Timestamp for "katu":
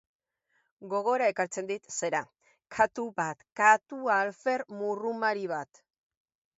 2.79-3.07, 3.63-4.01